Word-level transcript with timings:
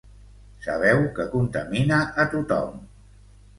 Sabeu 0.67 1.01
que 1.19 1.27
contamina 1.35 2.01
a 2.25 2.27
tothom. 2.35 2.83